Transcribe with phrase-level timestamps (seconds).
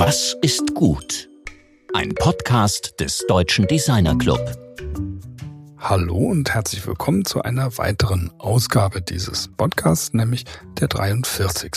[0.00, 1.28] Was ist gut?
[1.92, 4.38] Ein Podcast des Deutschen Designer Club.
[5.76, 10.44] Hallo und herzlich willkommen zu einer weiteren Ausgabe dieses Podcasts, nämlich
[10.78, 11.72] der 43.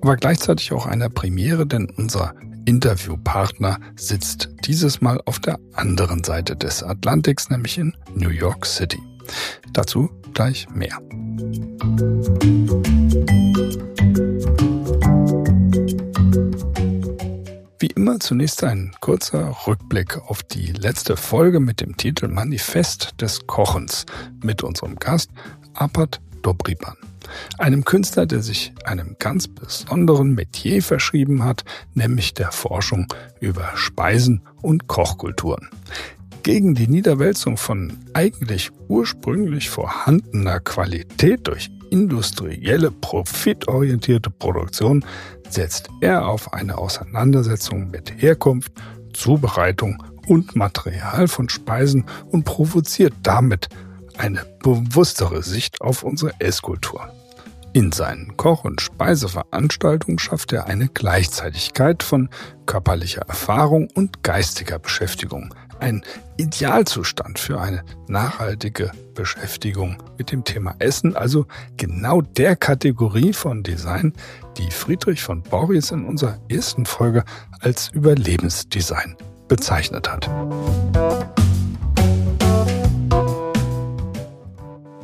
[0.00, 2.32] Aber gleichzeitig auch einer Premiere, denn unser
[2.64, 9.02] Interviewpartner sitzt dieses Mal auf der anderen Seite des Atlantiks, nämlich in New York City.
[9.74, 10.98] Dazu gleich mehr.
[17.78, 23.46] Wie immer zunächst ein kurzer Rückblick auf die letzte Folge mit dem Titel Manifest des
[23.46, 24.06] Kochens
[24.42, 25.30] mit unserem Gast
[25.74, 26.96] Apat Dobriban,
[27.58, 33.06] einem Künstler, der sich einem ganz besonderen Metier verschrieben hat, nämlich der Forschung
[33.40, 35.68] über Speisen und Kochkulturen.
[36.44, 45.04] Gegen die Niederwälzung von eigentlich ursprünglich vorhandener Qualität durch industrielle, profitorientierte Produktion
[45.48, 48.72] setzt er auf eine Auseinandersetzung mit Herkunft,
[49.12, 53.68] Zubereitung und Material von Speisen und provoziert damit
[54.18, 57.08] eine bewusstere Sicht auf unsere Esskultur.
[57.74, 62.28] In seinen Koch- und Speiseveranstaltungen schafft er eine Gleichzeitigkeit von
[62.66, 66.02] körperlicher Erfahrung und geistiger Beschäftigung, ein
[66.36, 74.12] Idealzustand für eine nachhaltige Beschäftigung mit dem Thema Essen, also genau der Kategorie von Design,
[74.58, 77.24] die Friedrich von Boris in unserer ersten Folge
[77.60, 79.16] als Überlebensdesign
[79.48, 80.30] bezeichnet hat.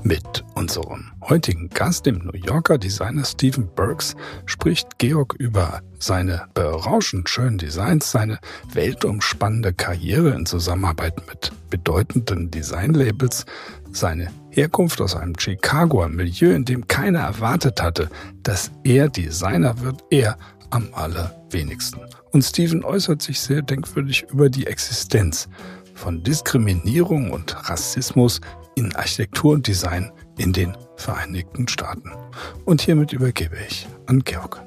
[0.03, 7.29] Mit unserem heutigen Gast, dem New Yorker Designer Stephen Burks, spricht Georg über seine berauschend
[7.29, 8.39] schönen Designs, seine
[8.73, 13.45] weltumspannende Karriere in Zusammenarbeit mit bedeutenden Designlabels,
[13.93, 18.09] seine Herkunft aus einem Chicagoer Milieu, in dem keiner erwartet hatte,
[18.43, 20.39] dass er Designer wird, er
[20.71, 22.01] am allerwenigsten.
[22.33, 25.49] Und Stephen äußert sich sehr denkwürdig über die Existenz
[25.95, 28.41] von Diskriminierung und Rassismus
[28.75, 32.13] in Architektur und Design in den Vereinigten Staaten.
[32.65, 34.61] Und hiermit übergebe ich an Georg.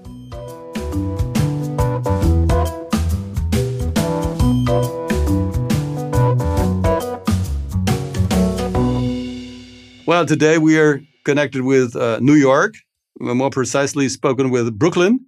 [10.06, 12.76] Well, today we are connected with uh, New York,
[13.20, 15.22] more precisely spoken with Brooklyn,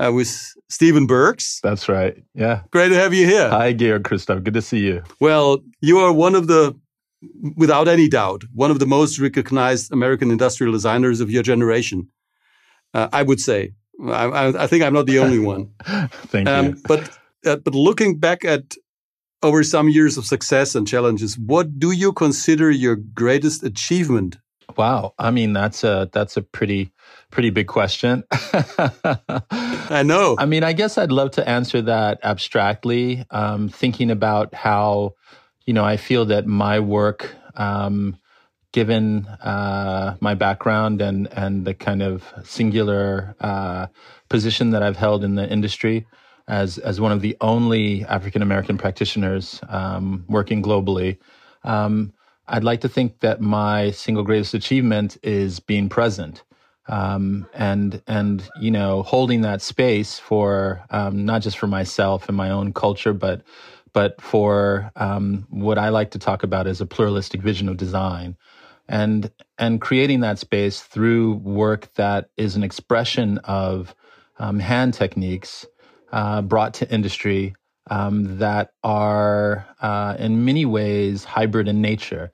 [0.00, 1.60] uh, with Stephen Burks.
[1.62, 2.14] That's right.
[2.34, 2.62] Yeah.
[2.70, 3.50] Great to have you here.
[3.50, 4.42] Hi, Georg Christoph.
[4.42, 5.02] Good to see you.
[5.20, 6.74] Well, you are one of the
[7.56, 12.08] without any doubt, one of the most recognized American industrial designers of your generation.
[12.92, 13.72] Uh, I would say.
[14.08, 15.70] I, I, think I'm not the only one.
[15.84, 16.76] Thank um, you.
[16.88, 17.10] But
[17.44, 18.74] uh, but looking back at
[19.42, 24.38] over some years of success and challenges, what do you consider your greatest achievement?
[24.76, 26.92] Wow, I mean that's a that's a pretty
[27.30, 28.24] pretty big question.
[28.32, 30.36] I know.
[30.38, 35.14] I mean, I guess I'd love to answer that abstractly, um, thinking about how
[35.66, 38.16] you know, I feel that my work, um,
[38.72, 43.86] given uh, my background and and the kind of singular uh,
[44.28, 46.06] position that I've held in the industry
[46.50, 51.18] as as one of the only African American practitioners um, working globally,
[51.64, 52.12] um,
[52.48, 56.42] I'd like to think that my single greatest achievement is being present.
[56.88, 62.36] Um, and and you know holding that space for um, not just for myself and
[62.36, 63.42] my own culture, but
[63.92, 68.36] but for um, what I like to talk about as a pluralistic vision of design,
[68.88, 73.94] and and creating that space through work that is an expression of
[74.38, 75.66] um, hand techniques
[76.12, 77.54] uh, brought to industry
[77.90, 82.32] um, that are uh, in many ways hybrid in nature.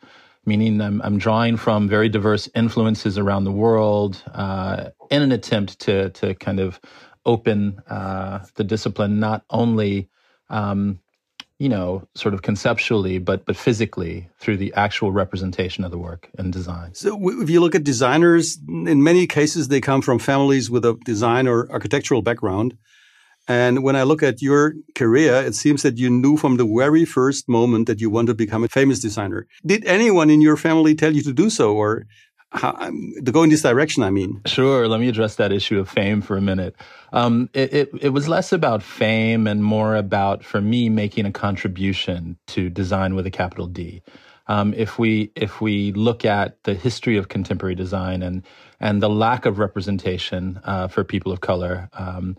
[0.48, 5.80] Meaning, I'm, I'm, drawing from very diverse influences around the world uh, in an attempt
[5.80, 6.80] to to kind of
[7.24, 10.08] open uh, the discipline not only
[10.48, 11.00] um,
[11.58, 16.28] you know, sort of conceptually, but but physically through the actual representation of the work
[16.38, 16.94] and design.
[16.94, 20.98] So, if you look at designers, in many cases they come from families with a
[21.04, 22.76] design or architectural background.
[23.48, 27.04] And when I look at your career, it seems that you knew from the very
[27.04, 29.46] first moment that you want to become a famous designer.
[29.64, 32.06] Did anyone in your family tell you to do so, or
[32.52, 34.40] how, to go in this direction, I mean.
[34.46, 34.88] Sure.
[34.88, 36.76] Let me address that issue of fame for a minute.
[37.12, 41.32] Um, it, it, it, was less about fame and more about, for me, making a
[41.32, 44.02] contribution to design with a capital D.
[44.48, 48.44] Um, if we if we look at the history of contemporary design and
[48.78, 52.36] and the lack of representation uh, for people of color, um,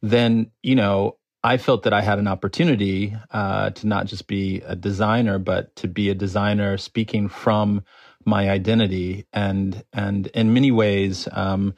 [0.00, 4.62] then you know I felt that I had an opportunity uh, to not just be
[4.64, 7.82] a designer, but to be a designer speaking from
[8.24, 11.74] my identity and and in many ways um,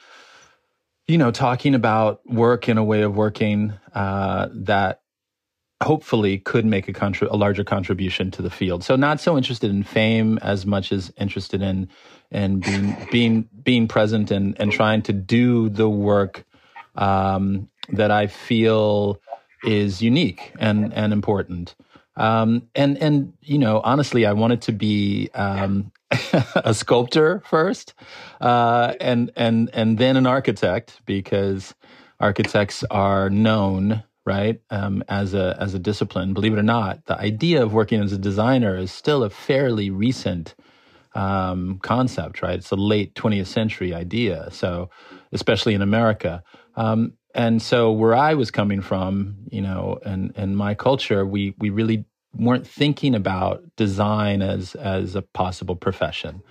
[1.06, 5.00] you know, talking about work in a way of working uh, that
[5.82, 8.82] hopefully could make a, contri- a larger contribution to the field.
[8.82, 11.88] So not so interested in fame as much as interested in
[12.30, 16.44] and being being being present and and trying to do the work
[16.96, 19.20] um, that I feel
[19.62, 21.74] is unique and and important.
[22.16, 25.92] Um, and and you know, honestly, I wanted to be um,
[26.56, 27.94] a sculptor first,
[28.40, 31.74] uh, and and and then an architect because
[32.20, 36.34] architects are known right um, as a as a discipline.
[36.34, 39.90] Believe it or not, the idea of working as a designer is still a fairly
[39.90, 40.54] recent
[41.14, 42.58] um, concept, right?
[42.58, 44.48] It's a late 20th century idea.
[44.50, 44.90] So,
[45.32, 46.42] especially in America.
[46.76, 51.54] Um, and so, where I was coming from, you know, and and my culture, we
[51.58, 52.04] we really
[52.36, 56.42] weren't thinking about design as as a possible profession.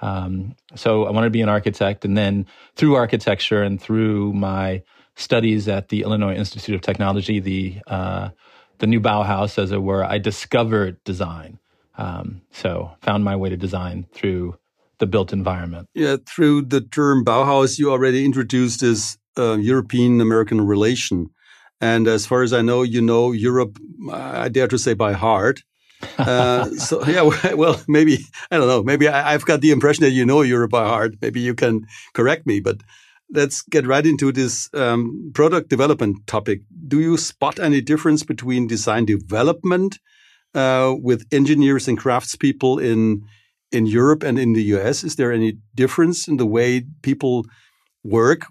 [0.00, 2.46] Um, so I wanted to be an architect, and then
[2.76, 4.82] through architecture and through my
[5.16, 8.30] studies at the Illinois Institute of Technology, the uh,
[8.78, 11.58] the new Bauhaus, as it were, I discovered design.
[11.96, 14.56] Um, so found my way to design through
[14.98, 15.88] the built environment.
[15.94, 21.30] Yeah, through the term Bauhaus, you already introduced this uh, European American relation.
[21.80, 23.78] And as far as I know, you know Europe,
[24.12, 25.62] I dare to say by heart.
[26.18, 27.22] uh, so yeah,
[27.54, 28.18] well, maybe
[28.50, 28.82] I don't know.
[28.82, 31.14] Maybe I, have got the impression that you know Europe by heart.
[31.20, 32.60] Maybe you can correct me.
[32.60, 32.82] But
[33.30, 36.60] let's get right into this um, product development topic.
[36.86, 39.98] Do you spot any difference between design development
[40.54, 43.24] uh, with engineers and craftspeople in
[43.70, 45.04] in Europe and in the US?
[45.04, 47.44] Is there any difference in the way people
[48.04, 48.46] work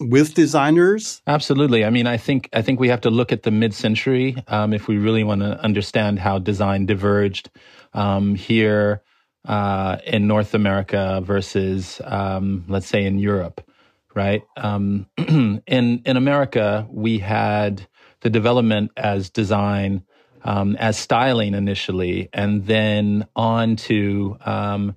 [0.00, 1.22] with designers?
[1.26, 1.84] Absolutely.
[1.84, 4.88] I mean, I think I think we have to look at the mid-century um, if
[4.88, 7.50] we really want to understand how design diverged
[7.94, 9.02] um, here
[9.46, 13.60] uh, in North America versus, um, let's say, in Europe.
[14.14, 14.42] Right.
[14.56, 17.86] Um, in in America, we had
[18.20, 20.02] the development as design
[20.44, 24.94] um, as styling initially, and then on to, um,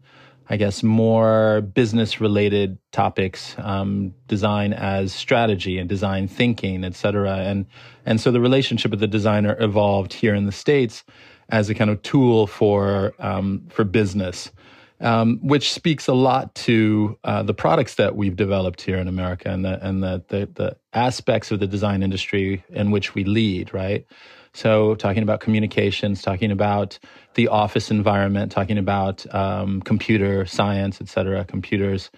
[0.52, 7.38] I guess, more business related topics, um, design as strategy and design thinking, et cetera.
[7.38, 7.66] And,
[8.06, 11.06] and so the relationship of the designer evolved here in the States
[11.48, 14.52] as a kind of tool for, um, for business.
[15.00, 19.50] Um, which speaks a lot to uh, the products that we've developed here in America
[19.50, 23.74] and the and the, the, the aspects of the design industry in which we lead,
[23.74, 24.06] right?
[24.54, 27.00] So, talking about communications, talking about
[27.36, 32.12] the office environment, talking about um, computer science, et cetera, computers,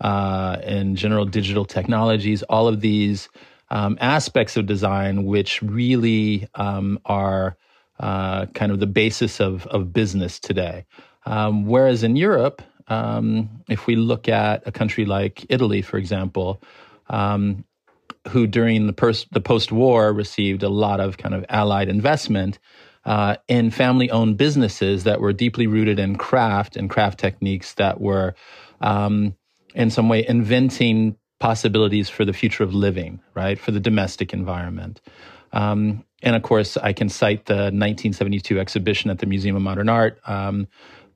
[0.00, 3.28] uh, and general digital technologies, all of these
[3.70, 7.56] um, aspects of design, which really um, are
[7.98, 10.86] uh, kind of the basis of, of business today.
[11.26, 16.62] Um, whereas in Europe, um, if we look at a country like Italy, for example,
[17.08, 17.64] um,
[18.28, 22.58] who during the, pers- the post-war received a lot of kind of allied investment
[23.04, 28.34] uh, in family-owned businesses that were deeply rooted in craft and craft techniques that were
[28.80, 29.34] um,
[29.74, 35.00] in some way inventing possibilities for the future of living, right, for the domestic environment.
[35.52, 39.88] Um, and of course, I can cite the 1972 exhibition at the Museum of Modern
[39.88, 40.68] Art, um,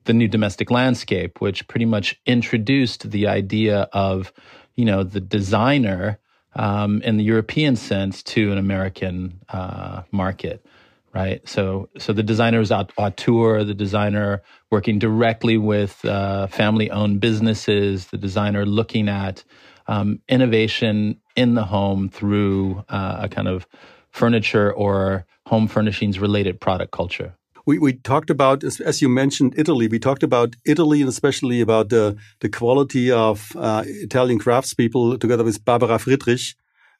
[0.05, 4.32] The New Domestic Landscape, which pretty much introduced the idea of,
[4.75, 6.19] you know, the designer
[6.56, 10.64] um, in the European sense to an American uh, market,
[11.12, 11.47] right?
[11.49, 18.19] So, so the designer is auteur, the designer working directly with uh, family-owned businesses, the
[18.19, 19.45] designer looking at
[19.87, 23.67] um, innovation in the home through uh, a kind of
[24.11, 27.35] furniture or home furnishings related product culture
[27.66, 29.88] we, we talked about, as you mentioned, Italy.
[29.88, 35.44] We talked about Italy and especially about the, the quality of uh, Italian craftspeople together
[35.44, 36.54] with Barbara Friedrich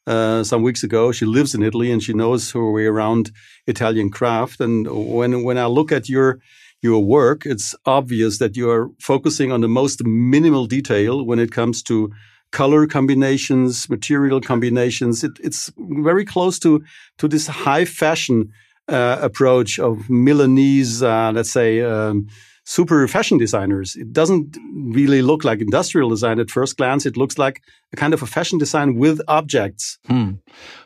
[0.06, 1.12] uh, some weeks ago.
[1.12, 3.30] She lives in Italy and she knows her way around
[3.66, 4.61] Italian craft.
[4.61, 6.40] And when, when I look at your,
[6.80, 11.52] your work, it's obvious that you are focusing on the most minimal detail when it
[11.52, 12.11] comes to
[12.52, 15.25] color combinations, material combinations.
[15.25, 16.83] It, it's very close to,
[17.18, 18.50] to this high fashion
[18.88, 22.26] uh, approach of Milanese, uh, let's say, um,
[22.64, 23.97] super fashion designers.
[23.97, 27.07] It doesn't really look like industrial design at first glance.
[27.07, 27.62] It looks like
[27.93, 29.99] a kind of a fashion design with objects.
[30.07, 30.33] Hmm.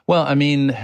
[0.06, 0.76] Well, I mean,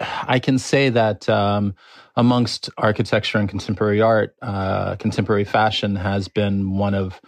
[0.00, 1.74] I can say that um,
[2.16, 7.20] amongst architecture and contemporary art, uh, contemporary fashion has been one of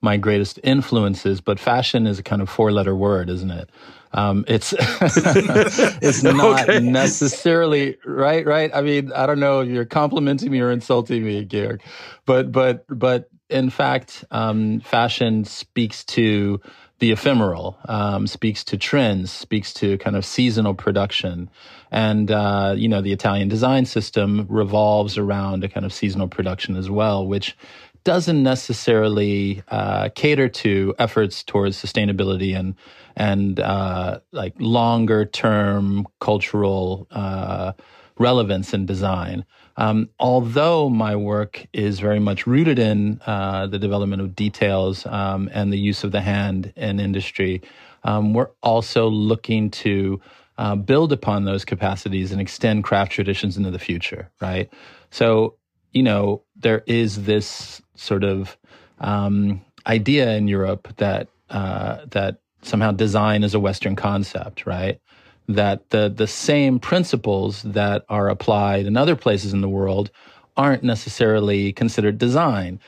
[0.00, 1.40] my greatest influences.
[1.40, 3.70] But fashion is a kind of four letter word, isn't it?
[4.12, 6.80] Um, it's it's not okay.
[6.80, 8.44] necessarily right.
[8.44, 8.70] Right.
[8.74, 9.60] I mean, I don't know.
[9.60, 11.82] You're complimenting me or insulting me, Georg,
[12.26, 16.60] but but but in fact, um, fashion speaks to
[17.00, 21.50] the ephemeral, um, speaks to trends, speaks to kind of seasonal production.
[21.90, 26.76] And, uh, you know, the Italian design system revolves around a kind of seasonal production
[26.76, 27.56] as well, which
[28.04, 32.74] doesn't necessarily uh, cater to efforts towards sustainability and
[33.16, 37.72] and uh, like longer term cultural uh,
[38.18, 39.44] relevance in design.
[39.76, 45.48] Um, although my work is very much rooted in uh, the development of details um,
[45.52, 47.62] and the use of the hand in industry,
[48.04, 50.20] um, we're also looking to
[50.58, 54.70] uh, build upon those capacities and extend craft traditions into the future, right?
[55.10, 55.54] So,
[55.92, 58.56] you know, there is this sort of
[59.00, 65.00] um, idea in Europe that uh, that somehow design is a Western concept, right?
[65.48, 70.10] That the the same principles that are applied in other places in the world
[70.56, 72.78] aren't necessarily considered design,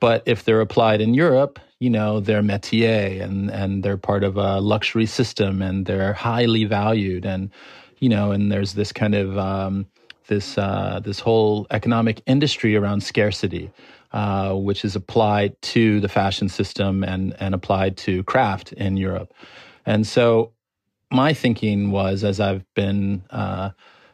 [0.00, 4.36] but if they're applied in Europe, you know, they're métier and and they're part of
[4.36, 7.50] a luxury system and they're highly valued and
[7.98, 9.86] you know, and there's this kind of um,
[10.28, 13.70] this uh, this whole economic industry around scarcity
[14.16, 19.32] uh, which is applied to the fashion system and, and applied to craft in Europe.
[19.84, 20.52] And so
[21.10, 23.70] my thinking was, as I've been uh,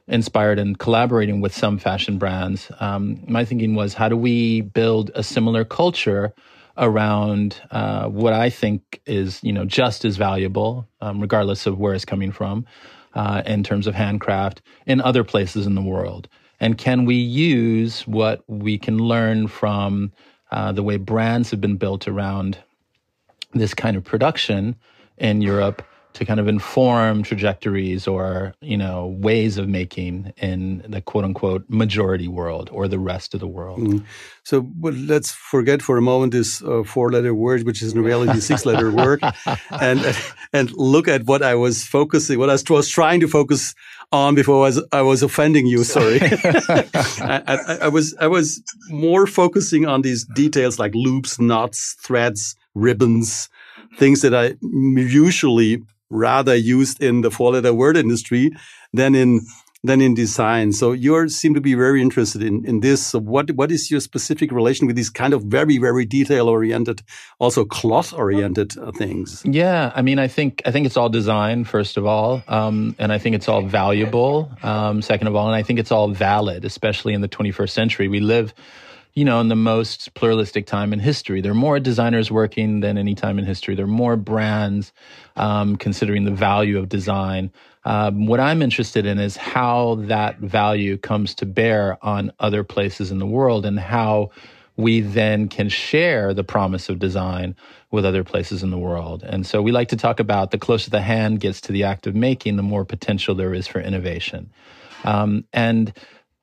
[0.09, 5.11] inspired and collaborating with some fashion brands, um, my thinking was, how do we build
[5.15, 6.35] a similar culture
[6.77, 11.95] around uh, what I think is, you know, just as valuable, um, regardless of where
[11.95, 12.67] it's coming from,
[13.15, 16.29] uh, in terms of handcraft in other places in the world.
[16.61, 20.13] And can we use what we can learn from
[20.51, 22.59] uh, the way brands have been built around
[23.53, 24.77] this kind of production
[25.19, 25.83] in Europe
[26.15, 31.65] to kind of inform trajectories or you know ways of making in the quote unquote
[31.69, 33.81] majority world or the rest of the world.
[33.81, 34.05] Mm.
[34.45, 38.03] So well, let's forget for a moment this uh, four letter word, which is in
[38.03, 39.23] reality six letter word,
[39.71, 40.17] and
[40.53, 43.75] and look at what I was focusing, what I was trying to focus
[44.11, 45.85] on before I was, I was offending you.
[45.85, 51.97] Sorry, I, I, I was I was more focusing on these details like loops, knots,
[52.01, 53.49] threads, ribbons
[53.99, 58.53] things that I usually rather used in the four letter word industry
[58.93, 59.41] than in
[59.85, 60.73] than in design.
[60.73, 63.05] So you seem to be very interested in, in this.
[63.05, 67.03] So what, what is your specific relation with these kind of very, very detail oriented,
[67.41, 69.43] also cloth oriented uh, things?
[69.45, 69.93] Yeah.
[69.95, 72.45] I mean, I think, I think it's all design, first of all.
[72.47, 75.49] Um, and I think it's all valuable, um, second of all.
[75.49, 78.07] And I think it's all valid, especially in the 21st century.
[78.07, 78.55] We live,
[79.15, 81.41] you know, in the most pluralistic time in history.
[81.41, 83.75] There are more designers working than any time in history.
[83.75, 84.93] There are more brands
[85.37, 87.53] um, considering the value of design.
[87.85, 93.11] Um, what I'm interested in is how that value comes to bear on other places
[93.11, 94.31] in the world and how
[94.77, 97.55] we then can share the promise of design
[97.91, 99.23] with other places in the world.
[99.23, 102.07] And so we like to talk about the closer the hand gets to the act
[102.07, 104.51] of making, the more potential there is for innovation.
[105.05, 105.93] Um, and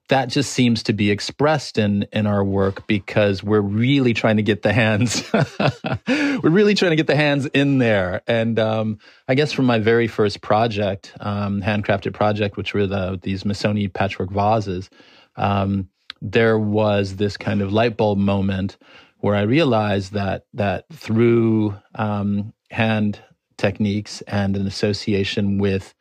[0.09, 4.43] that just seems to be expressed in in our work because we're really trying to
[4.43, 5.23] get the hands
[6.07, 8.21] we're really trying to get the hands in there.
[8.27, 13.19] And um, i guess from my very first project um, handcrafted project which were the
[13.21, 14.89] these missoni patchwork vases
[15.35, 15.89] um,
[16.21, 18.77] there was this kind of light bulb moment
[19.19, 23.21] where i realized that that through um, hand
[23.57, 25.93] techniques and an association with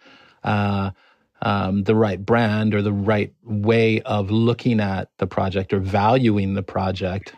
[0.45, 0.91] uh,
[1.43, 6.55] um, the right brand or the right way of looking at the project or valuing
[6.55, 7.35] the project,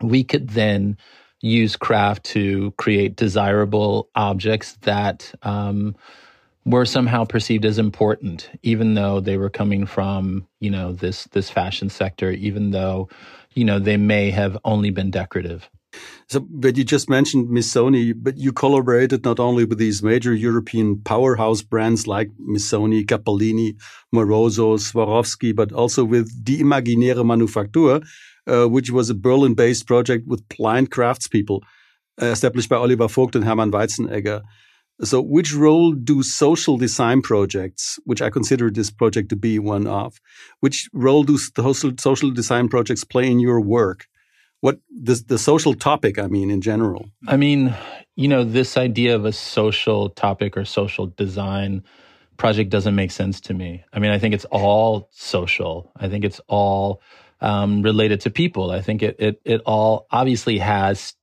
[0.00, 0.96] we could then
[1.40, 5.94] use craft to create desirable objects that um,
[6.64, 11.48] were somehow perceived as important, even though they were coming from you know this this
[11.48, 13.08] fashion sector, even though
[13.54, 15.70] you know they may have only been decorative.
[16.28, 21.00] So, but you just mentioned Missoni, but you collaborated not only with these major European
[21.00, 23.76] powerhouse brands like Missoni, Cappellini,
[24.12, 28.04] Moroso, Swarovski, but also with Die Imaginäre Manufaktur,
[28.48, 31.60] uh, which was a Berlin-based project with blind craftspeople
[32.20, 34.42] uh, established by Oliver Vogt and Hermann Weizenegger.
[35.02, 39.86] So, which role do social design projects, which I consider this project to be one
[39.86, 40.18] of,
[40.60, 44.06] which role do social design projects play in your work?
[44.60, 47.10] What the, the social topic, I mean, in general?
[47.26, 47.74] I mean,
[48.14, 51.84] you know, this idea of a social topic or social design
[52.36, 53.84] project doesn't make sense to me.
[53.92, 55.90] I mean, I think it's all social.
[55.96, 57.00] I think it's all
[57.40, 58.70] um, related to people.
[58.70, 61.14] I think it, it, it all obviously has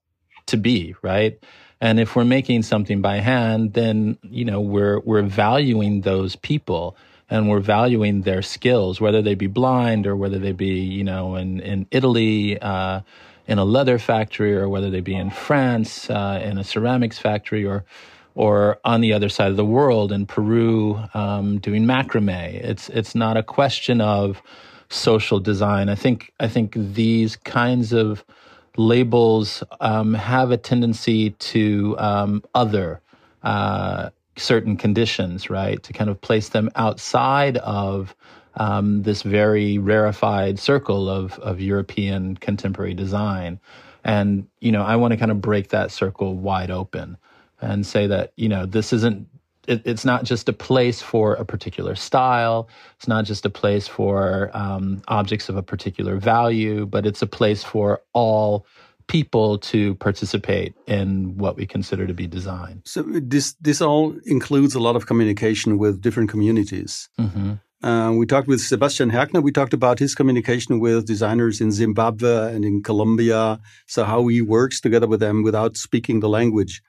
[0.47, 1.43] to be, right?
[1.81, 6.95] And if we're making something by hand, then, you know, we're, we're valuing those people
[7.33, 11.35] and we're valuing their skills, whether they be blind or whether they be, you know,
[11.35, 13.01] in, in Italy, uh,
[13.47, 17.65] in a leather factory or whether they be in France uh, in a ceramics factory
[17.65, 17.83] or
[18.35, 22.53] or on the other side of the world in Peru um, doing macrame.
[22.53, 24.39] It's it's not a question of
[24.89, 25.89] social design.
[25.89, 28.23] I think I think these kinds of
[28.77, 33.01] labels um, have a tendency to um, other
[33.41, 35.81] uh, certain conditions, right?
[35.83, 38.15] To kind of place them outside of
[38.55, 43.59] um, this very rarefied circle of of European contemporary design.
[44.03, 47.17] And you know, I want to kind of break that circle wide open
[47.61, 49.27] and say that you know this isn't
[49.67, 52.69] it, it's not just a place for a particular style.
[52.97, 57.27] It's not just a place for um, objects of a particular value, but it's a
[57.27, 58.65] place for all
[59.13, 62.81] people to participate in what we consider to be design.
[62.83, 63.03] So
[63.35, 67.09] this this all includes a lot of communication with different communities.
[67.19, 67.53] Mm-hmm.
[67.87, 69.43] Uh, we talked with Sebastian Herkner.
[69.43, 73.59] We talked about his communication with designers in Zimbabwe and in Colombia.
[73.87, 76.81] So how he works together with them without speaking the language.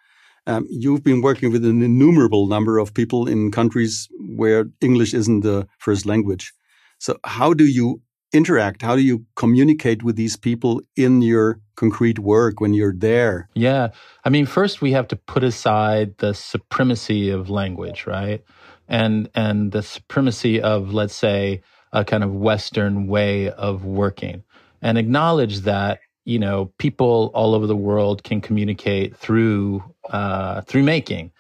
[0.46, 4.08] Um, you've been working with an innumerable number of people in countries
[4.42, 6.52] where English isn't the first language.
[6.98, 8.00] So, how do you
[8.34, 8.82] interact?
[8.82, 13.48] How do you communicate with these people in your concrete work when you're there?
[13.54, 13.88] Yeah.
[14.24, 18.42] I mean, first we have to put aside the supremacy of language, right?
[18.88, 21.62] And and the supremacy of let's say
[21.92, 24.42] a kind of western way of working
[24.82, 30.82] and acknowledge that you know people all over the world can communicate through uh, through
[30.82, 31.32] making,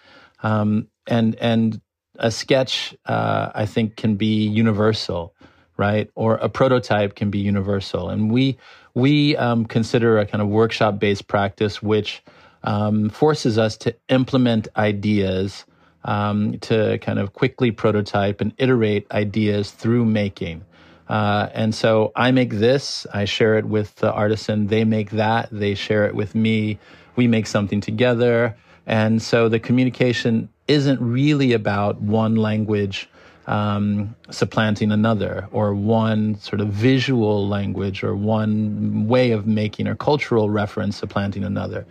[0.42, 1.80] um, and and
[2.16, 5.34] a sketch uh, I think can be universal,
[5.76, 6.10] right?
[6.14, 8.58] Or a prototype can be universal, and we
[8.94, 12.22] we um, consider a kind of workshop based practice which
[12.62, 15.64] um, forces us to implement ideas.
[16.06, 20.62] Um, to kind of quickly prototype and iterate ideas through making.
[21.08, 25.48] Uh, and so I make this, I share it with the artisan, they make that,
[25.50, 26.78] they share it with me,
[27.16, 28.56] we make something together.
[28.86, 33.08] And so the communication isn't really about one language
[33.46, 39.94] um, supplanting another, or one sort of visual language, or one way of making or
[39.94, 41.86] cultural reference supplanting another.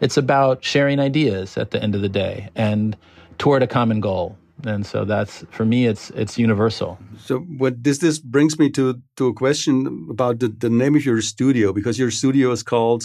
[0.00, 2.96] It's about sharing ideas at the end of the day and
[3.38, 4.36] toward a common goal.
[4.64, 6.98] And so that's for me it's it's universal.
[7.18, 11.04] So what this this brings me to to a question about the, the name of
[11.04, 13.04] your studio because your studio is called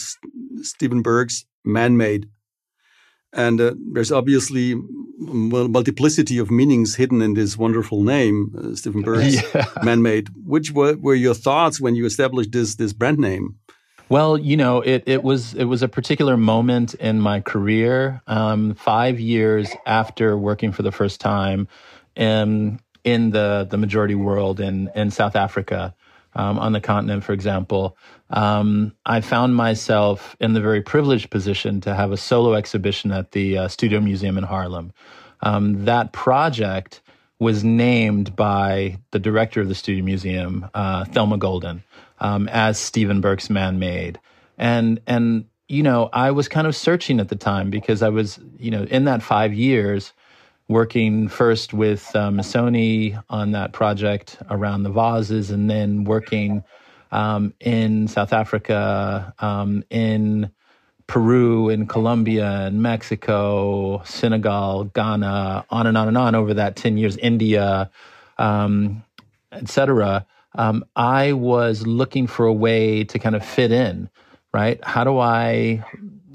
[0.62, 2.28] Stephen Burks man-made
[3.34, 4.76] and uh, there's obviously
[5.18, 9.66] multiplicity of meanings hidden in this wonderful name uh, Stephen Burks yeah.
[9.84, 13.56] man-made which were, were your thoughts when you established this this brand name
[14.10, 18.22] well, you know, it, it was it was a particular moment in my career.
[18.28, 21.68] Um, five years after working for the first time
[22.16, 25.96] in in the the majority world in in South Africa,
[26.36, 27.98] um, on the continent, for example,
[28.30, 33.32] um, I found myself in the very privileged position to have a solo exhibition at
[33.32, 34.92] the uh, Studio Museum in Harlem.
[35.42, 37.02] Um, that project
[37.40, 41.84] was named by the director of the Studio Museum, uh, Thelma Golden
[42.20, 44.20] um, as Stephen Burks Man Made.
[44.58, 48.40] And, and, you know, I was kind of searching at the time because I was,
[48.58, 50.14] you know, in that five years,
[50.74, 56.64] working first with um, Missoni on that project around the vases, and then working
[57.12, 60.52] um, in South Africa, um, in
[61.08, 66.98] Peru, in Colombia, in Mexico, Senegal, Ghana, on and on and on over that 10
[66.98, 67.90] years, India,
[68.38, 69.04] um,
[69.52, 74.10] et cetera um, I was looking for a way to kind of fit in,
[74.54, 74.84] right?
[74.84, 75.84] How do I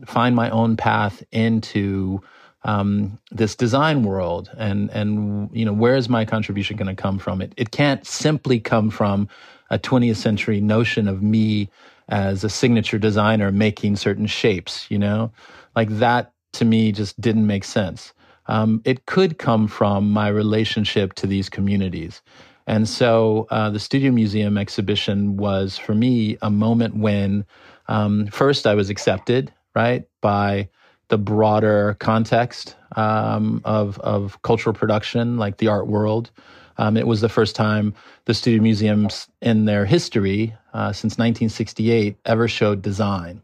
[0.07, 2.21] find my own path into
[2.65, 7.19] um, this design world, and and you know where is my contribution going to come
[7.19, 7.41] from?
[7.41, 9.29] It it can't simply come from
[9.71, 11.69] a 20th century notion of me
[12.09, 14.91] as a signature designer making certain shapes.
[14.91, 15.33] You know,
[15.77, 18.13] like that to me just didn't make sense.
[18.47, 22.23] Um, it could come from my relationship to these communities.
[22.67, 27.47] And so uh, the Studio Museum exhibition was for me a moment when
[27.89, 30.69] um, first I was accepted, right, by
[31.09, 36.31] the broader context um, of, of cultural production, like the art world.
[36.77, 37.95] Um, it was the first time
[38.27, 43.43] the Studio Museums in their history, uh, since 1968, ever showed design.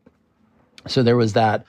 [0.87, 1.65] So there was that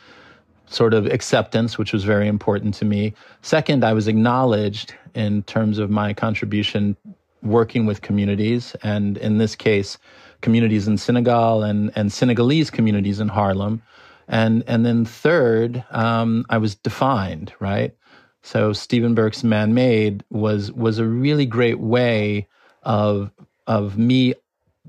[0.67, 3.13] sort of acceptance, which was very important to me.
[3.41, 6.97] Second, I was acknowledged in terms of my contribution
[7.41, 9.97] working with communities, and in this case,
[10.41, 13.81] communities in Senegal and, and Senegalese communities in Harlem.
[14.27, 17.95] And, and then third, um, I was defined, right?
[18.43, 22.47] So Stephen Burks Man Made was, was a really great way
[22.83, 23.31] of,
[23.67, 24.35] of me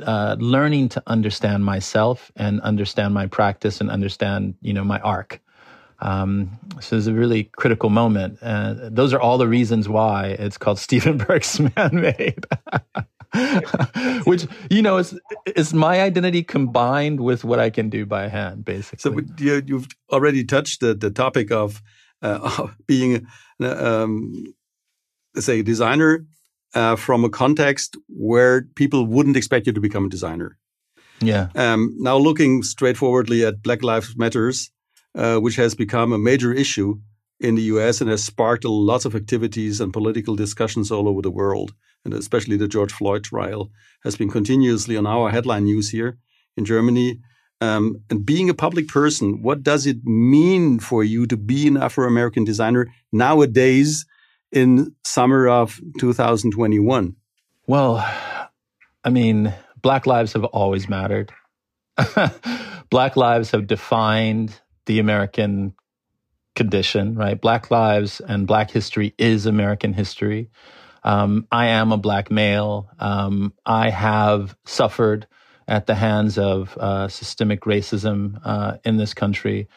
[0.05, 5.40] uh, learning to understand myself and understand my practice and understand, you know, my arc.
[6.01, 8.38] Um, so it's a really critical moment.
[8.42, 12.44] And those are all the reasons why it's called Stephen Burks Man-Made.
[14.24, 15.18] Which, you know, is,
[15.54, 18.98] is my identity combined with what I can do by hand, basically.
[18.98, 21.82] So you, you've already touched the, the topic of
[22.22, 23.26] uh, being,
[23.60, 24.54] um,
[25.36, 26.26] say, a designer
[26.74, 30.58] uh, from a context where people wouldn't expect you to become a designer.
[31.20, 31.48] Yeah.
[31.54, 34.70] Um, now looking straightforwardly at Black Lives Matters,
[35.14, 37.00] uh, which has become a major issue
[37.40, 41.30] in the US and has sparked lots of activities and political discussions all over the
[41.30, 41.72] world.
[42.07, 43.73] And especially the George Floyd trial
[44.05, 46.19] has been continuously on our headline news here
[46.57, 47.19] in Germany.
[47.61, 51.77] Um, and being a public person, what does it mean for you to be an
[51.77, 54.07] Afro American designer nowadays
[54.53, 57.16] in summer of 2021?
[57.66, 57.97] Well,
[59.05, 61.33] I mean, Black lives have always mattered.
[62.88, 65.75] Black lives have defined the American
[66.55, 67.40] condition, right?
[67.40, 70.51] Black lives and Black history is American history.
[71.07, 72.90] Um, I am a Black male.
[72.99, 75.29] Um, I have suffered
[75.69, 79.69] at the hands of uh, systemic racism uh, in this country.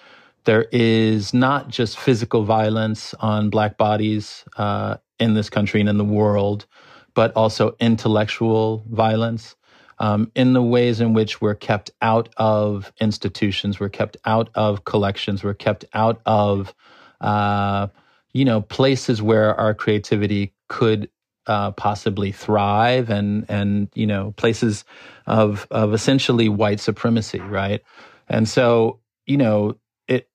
[0.46, 6.00] There is not just physical violence on Black bodies uh, in this country and in
[6.00, 6.66] the world,
[7.14, 9.56] but also intellectual violence
[10.00, 14.86] um, in the ways in which we're kept out of institutions, we're kept out of
[14.86, 16.74] collections, we're kept out of,
[17.22, 17.88] uh,
[18.34, 21.10] you know, places where our creativity could
[21.48, 24.84] uh, possibly thrive, and and you know, places
[25.28, 27.82] of of essentially white supremacy, right?
[28.28, 30.30] And so, you know, it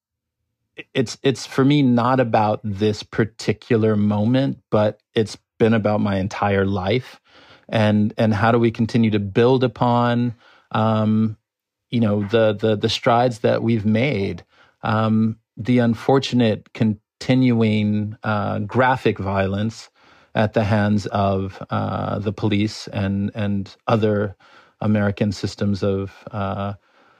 [0.94, 6.66] it's it's for me not about this particular moment, but it's been about my entire
[6.66, 7.20] life
[7.68, 10.34] and and how do we continue to build upon
[10.72, 11.36] um,
[11.90, 14.44] you know the the the strides that we've made
[14.82, 19.90] um, the unfortunate continuing uh, graphic violence
[20.34, 24.36] at the hands of uh, the police and and other
[24.80, 26.74] American systems of uh,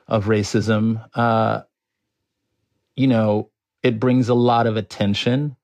[0.09, 1.63] of racism uh,
[2.97, 3.51] you know
[3.83, 5.57] it brings a lot of attention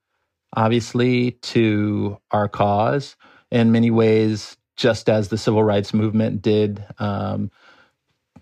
[0.57, 3.17] obviously to our cause
[3.51, 7.51] in many ways just as the civil rights movement did, um,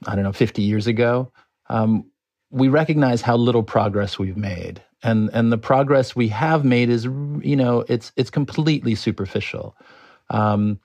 [0.06, 1.32] I don't know, 50 years ago,
[1.68, 2.12] um,
[2.50, 4.80] we recognize how little progress we've made.
[5.02, 9.76] And, and the progress we have made is, you know, it's, it's completely superficial.
[10.30, 10.80] Um,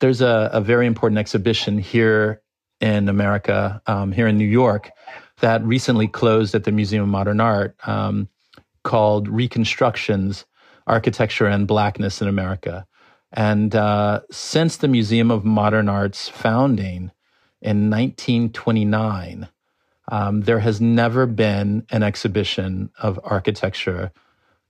[0.00, 2.42] there's a, a, very important exhibition here
[2.80, 4.90] in America, um, here in New York,
[5.40, 8.28] that recently closed at the Museum of Modern Art um,
[8.82, 10.44] called Reconstructions
[10.86, 12.86] Architecture and Blackness in America.
[13.32, 17.10] And uh, since the Museum of Modern Art's founding
[17.60, 19.48] in 1929,
[20.08, 24.12] um, there has never been an exhibition of architecture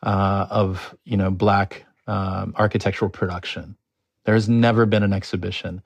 [0.02, 3.76] uh, of you know black um, architectural production.
[4.24, 5.82] There has never been an exhibition.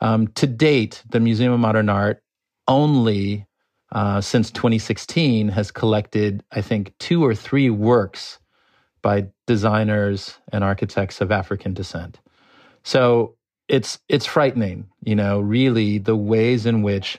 [0.00, 2.22] Um, to date, the Museum of Modern Art
[2.66, 3.46] only
[3.90, 8.38] uh, since 2016 has collected, I think, two or three works
[9.02, 12.20] by designers and architects of African descent.
[12.82, 13.36] So
[13.68, 17.18] it's it's frightening, you know, really the ways in which,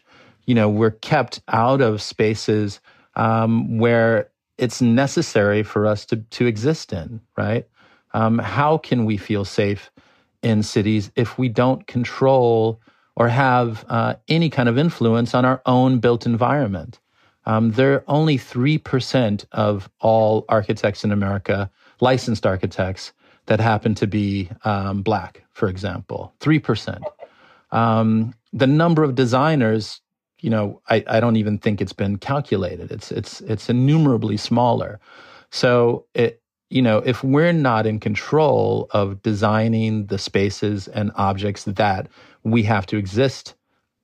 [0.49, 2.79] you know, we're kept out of spaces
[3.15, 7.67] um, where it's necessary for us to to exist in, right?
[8.15, 9.91] Um, how can we feel safe
[10.41, 12.81] in cities if we don't control
[13.15, 16.99] or have uh, any kind of influence on our own built environment?
[17.45, 21.69] Um, there are only 3% of all architects in America,
[22.01, 23.13] licensed architects,
[23.45, 27.03] that happen to be um, black, for example, 3%.
[27.71, 30.01] Um, the number of designers,
[30.41, 32.91] you know, I, I don't even think it's been calculated.
[32.91, 34.99] It's, it's, it's innumerably smaller.
[35.51, 41.63] So it, you know, if we're not in control of designing the spaces and objects
[41.63, 42.07] that
[42.43, 43.55] we have to exist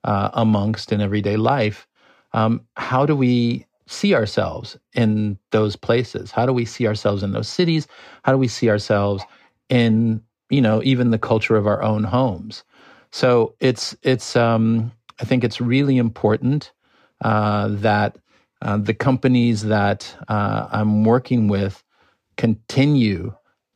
[0.04, 1.88] uh, amongst in everyday life,
[2.34, 6.32] um, how do we see ourselves in those places?
[6.32, 7.88] How do we see ourselves in those cities?
[8.24, 9.24] How do we see ourselves
[9.69, 12.63] in, you know, even the culture of our own homes?
[13.12, 16.71] So it's it's um, I think it's really important
[17.23, 18.17] uh, that
[18.62, 21.84] uh, the companies that uh, I'm working with
[22.38, 23.34] continue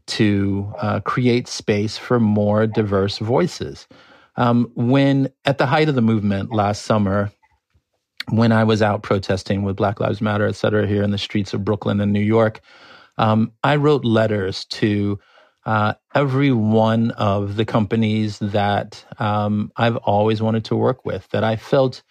[0.07, 3.87] to uh, create space for more diverse voices.
[4.35, 7.31] Um, when at the height of the movement last summer,
[8.29, 11.53] when I was out protesting with Black Lives Matter, et cetera, here in the streets
[11.53, 12.61] of Brooklyn and New York,
[13.17, 15.19] um, I wrote letters to
[15.69, 21.43] uh, every one of the companies that um, I've always wanted to work with that
[21.43, 22.01] I felt,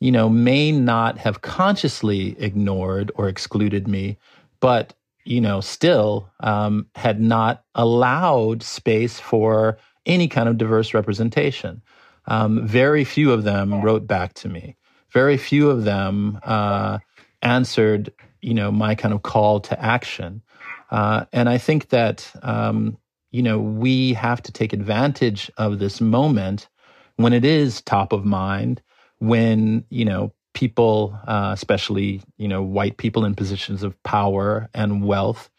[0.00, 4.16] you know, may not have consciously ignored or excluded me,
[4.60, 4.94] but
[5.26, 11.82] you know, still um, had not allowed space for any kind of diverse representation.
[12.24, 14.74] Um, very few of them wrote back to me.
[15.10, 17.00] Very few of them uh,
[17.42, 20.40] answered, you know, my kind of call to action.
[20.90, 22.96] Uh, and I think that, um,
[23.30, 26.68] you know, we have to take advantage of this moment
[27.16, 28.82] when it is top of mind,
[29.18, 35.04] when, you know, people, uh, especially, you know, white people in positions of power and
[35.04, 35.50] wealth,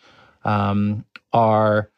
[0.44, 1.92] um, are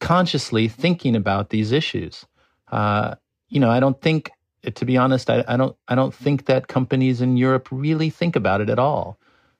[0.00, 2.26] consciously thinking about these issues.
[2.70, 3.14] Uh,
[3.48, 4.30] you know, I don't think,
[4.74, 8.34] to be honest, I, I, don't, I don't think that companies in Europe really think
[8.34, 9.18] about it at all.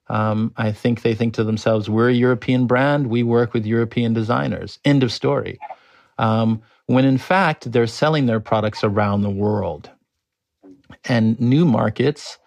[0.08, 4.12] Um, I think they think to themselves, we're a European brand, we work with European
[4.12, 4.78] designers.
[4.84, 5.58] End of story.
[6.18, 9.90] Um, when in fact, they're selling their products around the world.
[11.04, 12.38] And new markets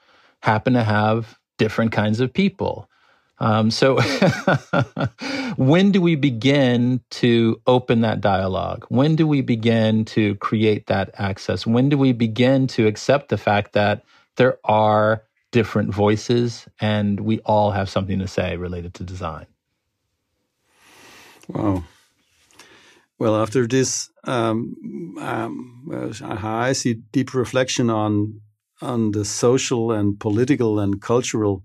[0.42, 2.90] happen to have different kinds of people.
[3.40, 4.00] Um, so,
[5.58, 8.86] when do we begin to open that dialogue?
[8.88, 11.68] When do we begin to create that access?
[11.68, 14.04] When do we begin to accept the fact that
[14.38, 15.24] there are
[15.56, 19.46] different voices, and we all have something to say related to design.
[21.48, 21.86] Wow.
[23.20, 28.42] Well, after this, um, um, I see deep reflection on
[28.82, 31.64] on the social and political and cultural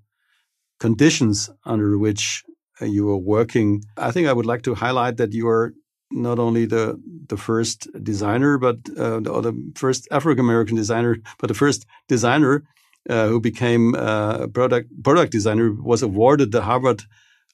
[0.79, 2.45] conditions under which
[2.81, 3.83] uh, you are working.
[3.97, 5.75] I think I would like to highlight that you are
[6.13, 6.85] not only the
[7.33, 12.63] the first designer, but uh, the, the first African American designer, but the first designer
[13.09, 17.03] uh, who became uh, a product product designer, was awarded the Harvard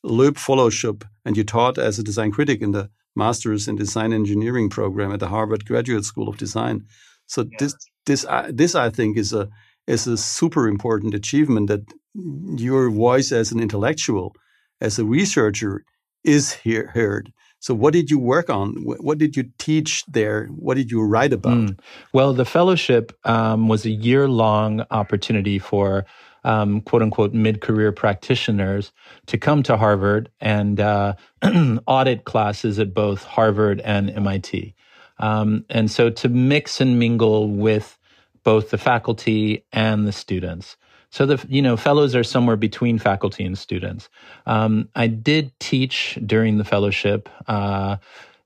[0.02, 4.68] Loeb Fellowship, and you taught as a design critic in the Masters in Design Engineering
[4.68, 6.84] program at the Harvard Graduate School of Design.
[7.26, 7.56] So yeah.
[7.58, 9.48] this this uh, this I think is a
[9.86, 11.82] is a super important achievement that
[12.14, 14.34] your voice as an intellectual,
[14.80, 15.84] as a researcher,
[16.24, 17.32] is hear, heard.
[17.58, 18.74] So, what did you work on?
[18.84, 20.46] What did you teach there?
[20.46, 21.56] What did you write about?
[21.56, 21.78] Mm.
[22.12, 26.04] Well, the fellowship um, was a year long opportunity for
[26.44, 28.92] um, quote unquote mid career practitioners
[29.26, 31.14] to come to Harvard and uh,
[31.86, 34.74] audit classes at both Harvard and MIT.
[35.18, 37.98] Um, and so to mix and mingle with
[38.44, 40.76] both the faculty and the students.
[41.16, 44.10] So the you know fellows are somewhere between faculty and students.
[44.44, 47.96] Um, I did teach during the fellowship uh,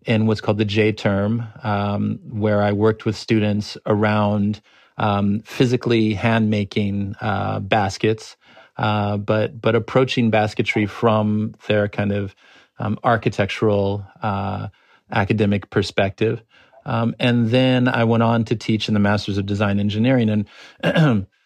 [0.06, 4.60] in what's called the J term, um, where I worked with students around
[4.98, 8.36] um, physically hand making uh, baskets,
[8.76, 12.36] uh, but but approaching basketry from their kind of
[12.78, 14.68] um, architectural uh,
[15.10, 16.40] academic perspective.
[16.86, 20.46] Um, and then I went on to teach in the Masters of Design Engineering
[20.84, 21.26] and.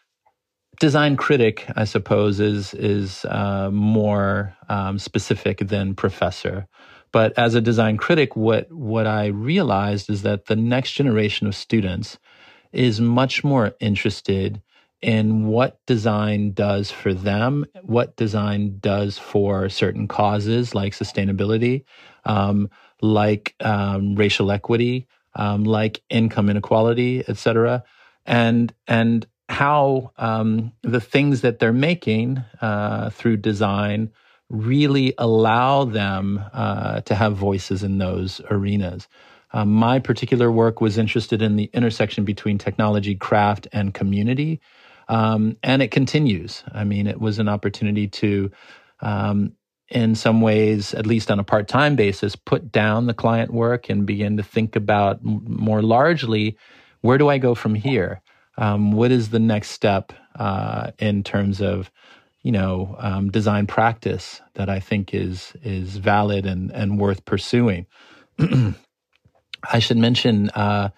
[0.80, 6.66] design critic, I suppose, is is uh, more um, specific than professor.
[7.12, 11.54] But as a design critic, what what I realized is that the next generation of
[11.54, 12.18] students
[12.72, 14.60] is much more interested
[15.02, 21.84] in what design does for them, what design does for certain causes like sustainability,
[22.24, 22.70] um,
[23.02, 25.06] like um, racial equity,
[25.36, 27.84] um, like income inequality, et cetera.
[28.26, 34.10] And and how um, the things that they're making uh, through design
[34.48, 39.08] really allow them uh, to have voices in those arenas.
[39.52, 44.60] Um, my particular work was interested in the intersection between technology, craft, and community.
[45.08, 46.64] Um, and it continues.
[46.72, 48.50] I mean, it was an opportunity to,
[49.00, 49.52] um,
[49.88, 53.88] in some ways, at least on a part time basis, put down the client work
[53.90, 56.56] and begin to think about more largely
[57.02, 58.22] where do I go from here?
[58.56, 61.90] Um, what is the next step uh, in terms of
[62.42, 67.86] you know um, design practice that I think is is valid and and worth pursuing.
[68.38, 70.90] I should mention uh,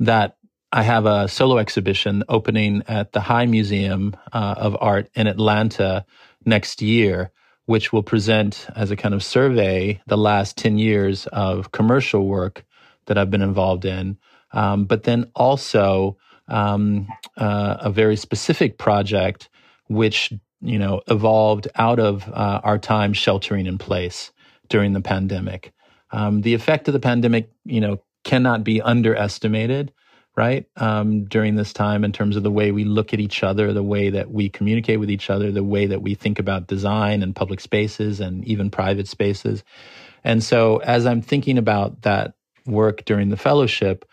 [0.00, 0.36] that
[0.72, 6.04] I have a solo exhibition opening at the High Museum uh, of Art in Atlanta
[6.44, 7.30] next year,
[7.66, 12.64] which will present as a kind of survey the last 10 years of commercial work
[13.06, 14.18] that I've been involved in,
[14.52, 19.48] um, but then also um, uh, a very specific project
[19.88, 24.32] which you know evolved out of uh, our time sheltering in place
[24.68, 25.72] during the pandemic.
[26.10, 29.92] Um, the effect of the pandemic, you know, cannot be underestimated,
[30.36, 30.66] right?
[30.76, 33.82] Um, during this time, in terms of the way we look at each other, the
[33.82, 37.36] way that we communicate with each other, the way that we think about design and
[37.36, 39.64] public spaces and even private spaces.
[40.24, 42.34] And so as I'm thinking about that
[42.66, 44.04] work during the fellowship,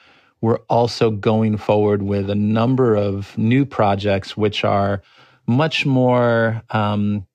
[0.45, 5.01] we're also going forward with a number of new projects which are
[5.47, 7.25] much more um,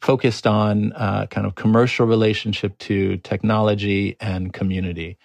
[0.00, 5.16] focused on uh, kind of commercial relationship to technology and community.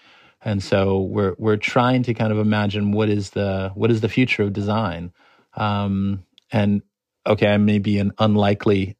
[0.44, 4.10] And so we're we're trying to kind of imagine what is the what is the
[4.10, 5.12] future of design.
[5.56, 6.84] Um, and
[7.28, 8.98] okay, I may be an unlikely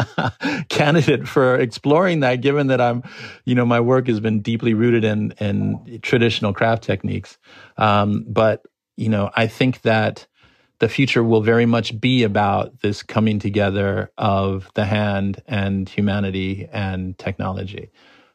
[0.68, 3.02] candidate for exploring that, given that I'm,
[3.44, 7.38] you know, my work has been deeply rooted in in traditional craft techniques.
[7.76, 8.64] Um, but
[8.96, 10.26] you know, I think that
[10.78, 16.68] the future will very much be about this coming together of the hand and humanity
[16.72, 17.90] and technology.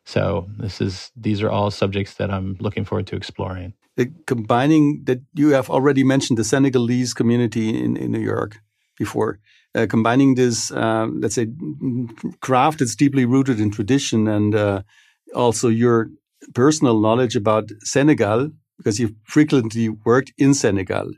[0.06, 3.74] So this is these are all subjects that I'm looking forward to exploring.
[3.96, 8.62] The combining that you have already mentioned the Senegalese community in, in New York
[9.00, 9.40] before.
[9.76, 11.48] Uh, combining this, uh, let's say,
[12.42, 14.82] craft that's deeply rooted in tradition and uh,
[15.34, 16.10] also your
[16.54, 21.12] personal knowledge about Senegal, because you've frequently worked in Senegal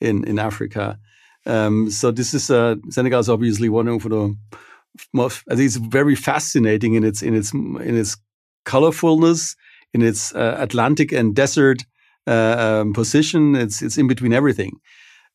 [0.00, 0.98] in, in Africa.
[1.46, 4.34] Um, so this is uh, Senegal is obviously one of the
[5.12, 5.42] most.
[5.50, 8.16] I think it's very fascinating in its in its in its
[8.64, 9.56] colorfulness,
[9.92, 11.84] in its uh, Atlantic and desert
[12.26, 13.54] um, position.
[13.54, 14.80] It's it's in between everything.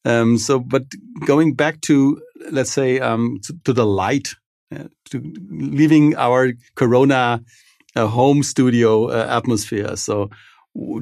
[0.06, 0.84] Um, so, but
[1.26, 4.30] going back to let's say um, to, to, the light,
[4.76, 7.44] uh, to leaving our Corona
[7.96, 9.96] uh, home studio uh, atmosphere.
[9.96, 10.30] So,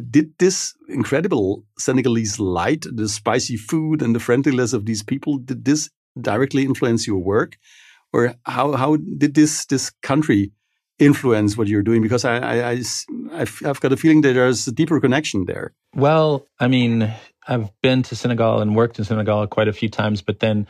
[0.09, 5.65] did this incredible Senegalese light, the spicy food, and the friendliness of these people, did
[5.65, 7.57] this directly influence your work,
[8.13, 10.51] or how how did this this country
[10.97, 12.01] influence what you're doing?
[12.01, 12.81] Because I, I, I
[13.65, 15.73] I've got a feeling that there's a deeper connection there.
[15.93, 17.13] Well, I mean,
[17.47, 20.67] I've been to Senegal and worked in Senegal quite a few times, but then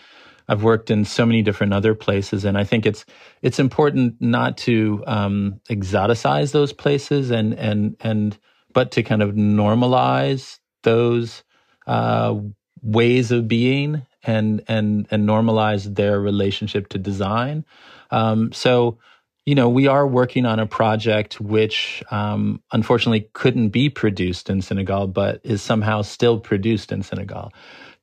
[0.48, 3.06] I've worked in so many different other places, and I think it's
[3.42, 8.38] it's important not to um, exoticize those places and and and
[8.74, 11.44] but to kind of normalize those
[11.86, 12.36] uh,
[12.82, 17.66] ways of being and and and normalize their relationship to design.
[18.12, 19.00] Um, so,
[19.48, 24.62] you know, we are working on a project which um, unfortunately couldn't be produced in
[24.62, 27.54] Senegal, but is somehow still produced in Senegal,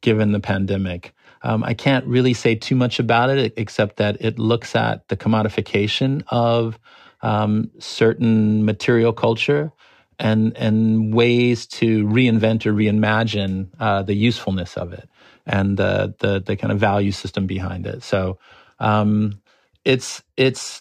[0.00, 1.12] given the pandemic.
[1.42, 5.18] Um, I can't really say too much about it, except that it looks at the
[5.18, 6.78] commodification of
[7.20, 9.70] um, certain material culture
[10.18, 15.10] and and ways to reinvent or reimagine uh, the usefulness of it
[15.44, 18.02] and the, the the kind of value system behind it.
[18.02, 18.38] So
[18.78, 19.42] um,
[19.84, 20.80] it's it's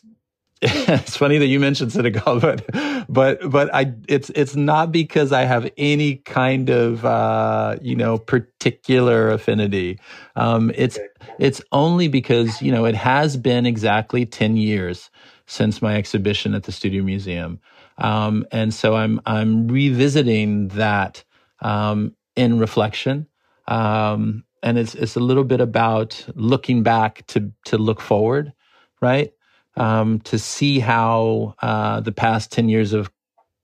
[0.66, 2.66] it's funny that you mentioned Senegal, but
[3.10, 8.18] but but I it's it's not because I have any kind of uh, you know
[8.18, 10.00] particular affinity.
[10.38, 10.98] Um, it's
[11.38, 15.10] it's only because you know it has been exactly ten years
[15.48, 17.60] since my exhibition at the Studio Museum.
[17.98, 21.26] Um, and so I'm I'm revisiting that
[21.60, 23.28] um, in reflection,
[23.68, 28.54] um, and it's it's a little bit about looking back to to look forward,
[29.02, 29.34] right?
[29.76, 33.12] Um, to see how uh, the past ten years of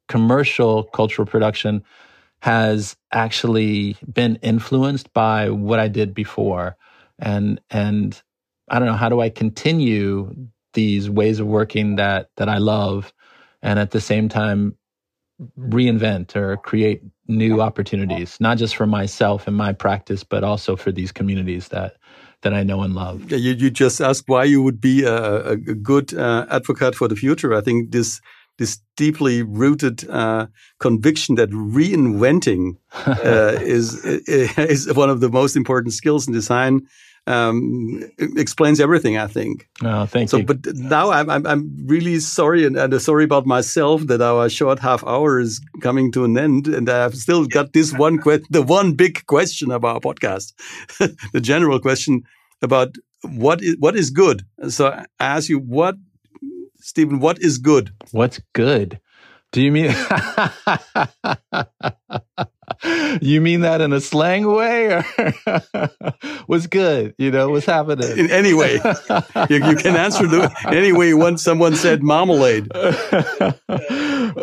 [0.07, 1.83] commercial cultural production
[2.41, 6.77] has actually been influenced by what I did before,
[7.19, 8.19] and and
[8.69, 10.35] I don't know how do I continue
[10.73, 13.13] these ways of working that that I love
[13.61, 14.75] and at the same time
[15.57, 20.91] reinvent or create new opportunities, not just for myself and my practice, but also for
[20.91, 21.95] these communities that
[22.41, 23.31] that I know and love.
[23.31, 27.15] You, you just asked why you would be a, a good uh, advocate for the
[27.15, 27.53] future.
[27.53, 28.21] I think this
[28.57, 30.47] this deeply rooted uh,
[30.79, 32.75] conviction that reinventing
[33.05, 36.81] uh, is is one of the most important skills in design
[37.27, 39.17] um, explains everything.
[39.17, 39.67] I think.
[39.83, 40.43] Oh, thank so, you.
[40.43, 44.79] But now I'm, I'm, I'm really sorry and, and, sorry about myself that our short
[44.79, 48.61] half hour is coming to an end, and I've still got this one que- the
[48.61, 50.53] one big question of our podcast,
[51.33, 52.23] the general question
[52.61, 54.45] about what is what is good.
[54.69, 55.95] So I ask you, what,
[56.79, 57.91] Stephen, what is good?
[58.11, 58.99] What's good?
[59.51, 59.91] Do you mean
[63.21, 65.05] you mean that in a slang way or
[66.47, 67.15] was good?
[67.17, 68.17] You know, what's happening?
[68.17, 68.75] In any way.
[69.49, 72.67] you, you, can answer the any way once someone said marmalade.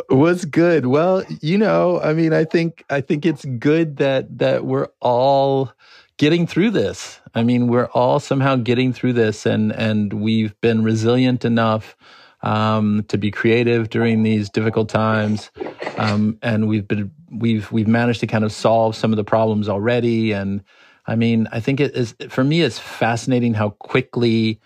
[0.09, 0.87] what's good?
[0.87, 5.73] Well, you know, I mean, I think I think it's good that that we're all
[6.19, 7.21] getting through this.
[7.35, 11.97] I mean, we're all somehow getting through this and and we've been resilient enough
[12.43, 15.51] um, to be creative during these difficult times.
[15.99, 19.69] Um, and we've been we've we've managed to kind of solve some of the problems
[19.69, 20.33] already.
[20.33, 20.63] And
[21.07, 24.61] I mean, I think it is for me, it's fascinating how quickly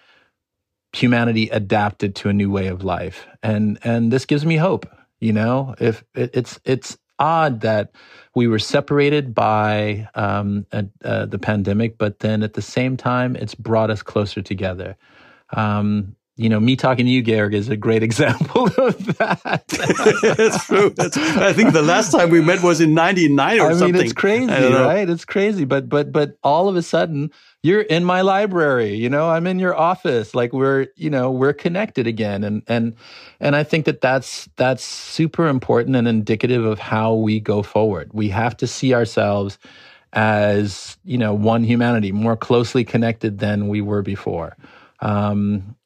[0.93, 4.87] humanity adapted to a new way of life, and and this gives me hope.
[5.21, 7.93] You know, if it, it's it's odd that
[8.35, 13.91] we were separated by um, the pandemic, but then at the same time, it's brought
[13.91, 14.97] us closer together.
[15.53, 19.65] Um, you know, me talking to you, Georg, is a great example of that.
[20.37, 20.91] That's true.
[20.91, 23.67] That's, I think the last time we met was in '99 or something.
[23.67, 24.05] I mean, something.
[24.05, 25.09] it's crazy, right?
[25.09, 25.65] It's crazy.
[25.65, 27.31] But but but all of a sudden,
[27.63, 28.95] you're in my library.
[28.95, 30.35] You know, I'm in your office.
[30.35, 32.95] Like we're you know we're connected again, and and
[33.39, 38.11] and I think that that's that's super important and indicative of how we go forward.
[38.13, 39.59] We have to see ourselves
[40.13, 44.57] as you know one humanity, more closely connected than we were before.
[45.01, 45.77] Um,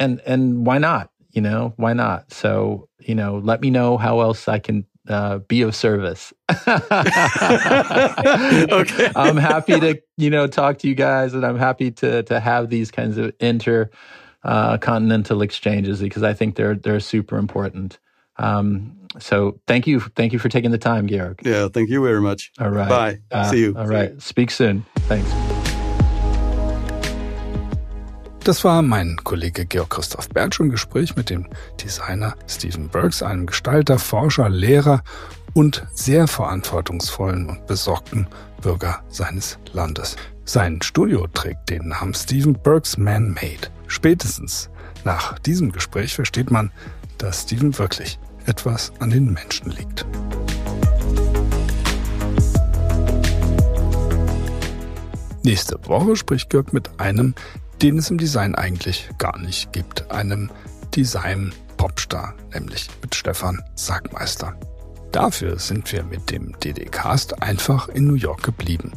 [0.00, 1.10] and and why not?
[1.30, 2.32] You know, why not?
[2.32, 6.32] So you know, let me know how else I can uh, be of service.
[6.50, 6.88] okay,
[9.16, 12.70] I'm happy to you know talk to you guys, and I'm happy to to have
[12.70, 13.90] these kinds of inter
[14.42, 17.98] uh, continental exchanges because I think they're they're super important.
[18.36, 21.40] Um, so thank you, thank you for taking the time, Georg.
[21.44, 22.52] Yeah, thank you very much.
[22.58, 23.18] All right, bye.
[23.30, 23.74] Uh, See you.
[23.76, 24.86] All right, speak soon.
[25.08, 25.49] Thanks.
[28.42, 31.46] Das war mein Kollege Georg Christoph Bertsch im Gespräch mit dem
[31.78, 35.02] Designer Stephen Burks, einem Gestalter, Forscher, Lehrer
[35.52, 38.26] und sehr verantwortungsvollen und besorgten
[38.62, 40.16] Bürger seines Landes.
[40.46, 43.68] Sein Studio trägt den Namen Stephen Burks Man-Made.
[43.88, 44.70] Spätestens
[45.04, 46.72] nach diesem Gespräch versteht man,
[47.18, 50.06] dass Stephen wirklich etwas an den Menschen liegt.
[55.42, 57.34] Nächste Woche spricht Georg mit einem,
[57.82, 60.50] den es im Design eigentlich gar nicht gibt, einem
[60.94, 64.54] Design-Popstar, nämlich mit Stefan Sackmeister.
[65.12, 68.92] Dafür sind wir mit dem DD-Cast einfach in New York geblieben,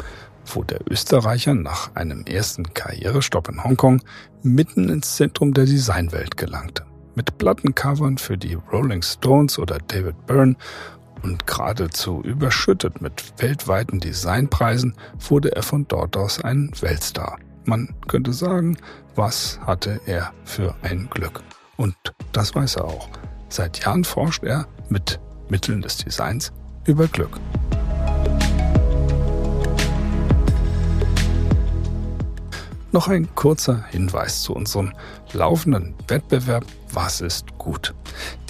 [0.46, 4.02] wo der Österreicher nach einem ersten Karrierestopp in Hongkong
[4.44, 6.84] mitten ins Zentrum der Designwelt gelangte.
[7.16, 10.56] Mit Plattencovern für die Rolling Stones oder David Byrne
[11.22, 14.96] und geradezu überschüttet mit weltweiten Designpreisen
[15.30, 17.38] wurde er von dort aus ein Weltstar.
[17.66, 18.78] Man könnte sagen,
[19.16, 21.42] was hatte er für ein Glück?
[21.78, 21.96] Und
[22.34, 23.10] das weiß er auch.
[23.48, 26.52] Seit Jahren forscht er mit Mitteln des Designs
[26.86, 27.40] über Glück.
[32.92, 34.94] Noch ein kurzer Hinweis zu unserem
[35.32, 37.96] laufenden Wettbewerb Was ist gut?